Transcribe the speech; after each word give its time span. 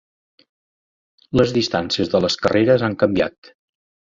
Les 1.41 1.53
distàncies 1.57 2.09
de 2.15 2.23
les 2.27 2.39
carreres 2.47 2.87
han 2.89 2.97
canviat. 3.05 3.55